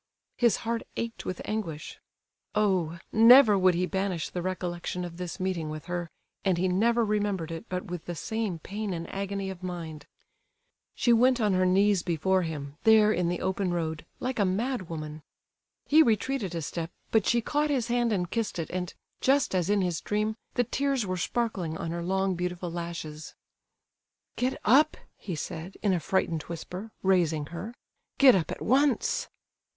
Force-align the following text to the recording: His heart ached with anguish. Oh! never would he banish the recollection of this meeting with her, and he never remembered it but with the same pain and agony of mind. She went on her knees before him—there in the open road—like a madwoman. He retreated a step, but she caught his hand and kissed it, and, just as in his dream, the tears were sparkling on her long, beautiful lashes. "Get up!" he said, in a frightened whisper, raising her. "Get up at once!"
His 0.35 0.55
heart 0.65 0.81
ached 0.97 1.25
with 1.25 1.43
anguish. 1.45 1.99
Oh! 2.55 2.97
never 3.11 3.55
would 3.55 3.75
he 3.75 3.85
banish 3.85 4.29
the 4.31 4.41
recollection 4.41 5.05
of 5.05 5.17
this 5.17 5.39
meeting 5.39 5.69
with 5.69 5.85
her, 5.85 6.09
and 6.43 6.57
he 6.57 6.67
never 6.67 7.05
remembered 7.05 7.51
it 7.51 7.69
but 7.69 7.85
with 7.85 8.05
the 8.05 8.15
same 8.15 8.57
pain 8.57 8.93
and 8.95 9.07
agony 9.13 9.51
of 9.51 9.61
mind. 9.61 10.07
She 10.95 11.13
went 11.13 11.39
on 11.39 11.53
her 11.53 11.67
knees 11.67 12.01
before 12.01 12.41
him—there 12.41 13.13
in 13.13 13.29
the 13.29 13.41
open 13.41 13.71
road—like 13.75 14.39
a 14.39 14.43
madwoman. 14.43 15.21
He 15.85 16.01
retreated 16.01 16.55
a 16.55 16.63
step, 16.63 16.89
but 17.11 17.27
she 17.27 17.39
caught 17.39 17.69
his 17.69 17.87
hand 17.89 18.11
and 18.11 18.27
kissed 18.31 18.57
it, 18.57 18.71
and, 18.71 18.91
just 19.19 19.53
as 19.53 19.69
in 19.69 19.81
his 19.83 20.01
dream, 20.01 20.35
the 20.55 20.63
tears 20.63 21.05
were 21.05 21.15
sparkling 21.15 21.77
on 21.77 21.91
her 21.91 22.01
long, 22.01 22.33
beautiful 22.33 22.71
lashes. 22.71 23.35
"Get 24.35 24.59
up!" 24.65 24.97
he 25.19 25.35
said, 25.35 25.77
in 25.83 25.93
a 25.93 25.99
frightened 25.99 26.41
whisper, 26.49 26.91
raising 27.03 27.45
her. 27.53 27.75
"Get 28.17 28.33
up 28.33 28.49
at 28.49 28.63
once!" 28.63 29.29